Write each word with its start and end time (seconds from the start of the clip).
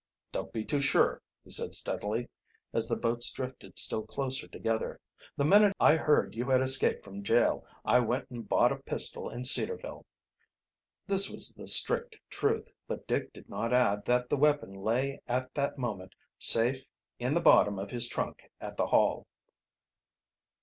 "Don't 0.31 0.51
be 0.51 0.65
too 0.65 0.81
sure," 0.81 1.21
he 1.43 1.51
said 1.51 1.75
steadily, 1.75 2.27
as 2.73 2.87
the 2.87 2.95
boats 2.95 3.31
drifted 3.31 3.77
still 3.77 4.01
closer 4.01 4.47
together. 4.47 4.99
"The 5.37 5.45
minute 5.45 5.75
I 5.79 5.95
heard 5.95 6.33
you 6.33 6.45
had 6.49 6.59
escaped 6.59 7.03
from 7.03 7.21
jail 7.21 7.67
I 7.85 7.99
went 7.99 8.27
and 8.31 8.49
bought 8.49 8.71
a 8.71 8.77
pistol 8.77 9.29
in 9.29 9.43
Cedarville." 9.43 10.07
This 11.05 11.29
was 11.29 11.49
the 11.49 11.67
strict 11.67 12.15
truth, 12.31 12.71
but 12.87 13.05
Dick 13.05 13.31
did 13.31 13.47
not 13.47 13.73
add 13.73 14.05
that 14.05 14.27
the 14.27 14.37
weapon 14.37 14.73
lay 14.73 15.21
at 15.27 15.53
that 15.53 15.77
moment 15.77 16.15
safe 16.39 16.83
in 17.19 17.35
the 17.35 17.39
bottom 17.39 17.77
of 17.77 17.91
his 17.91 18.07
trunk 18.07 18.49
at 18.59 18.77
the 18.77 18.87
Hall. 18.87 19.27